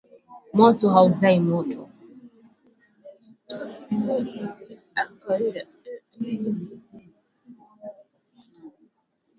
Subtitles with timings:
[0.57, 1.81] Moto hauzai moto